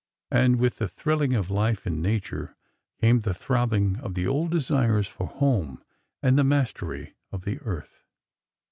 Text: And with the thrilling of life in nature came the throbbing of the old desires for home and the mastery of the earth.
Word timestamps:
And 0.31 0.55
with 0.55 0.77
the 0.77 0.87
thrilling 0.87 1.35
of 1.35 1.51
life 1.51 1.85
in 1.85 2.01
nature 2.01 2.57
came 2.99 3.19
the 3.19 3.35
throbbing 3.35 3.97
of 3.99 4.15
the 4.15 4.25
old 4.25 4.49
desires 4.49 5.07
for 5.07 5.27
home 5.27 5.83
and 6.23 6.39
the 6.39 6.43
mastery 6.43 7.13
of 7.31 7.45
the 7.45 7.59
earth. 7.59 8.03